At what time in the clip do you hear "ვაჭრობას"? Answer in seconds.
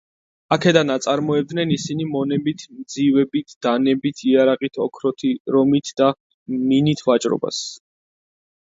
7.11-7.67